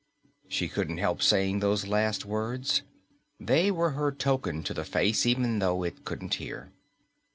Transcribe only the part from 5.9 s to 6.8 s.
couldn't hear.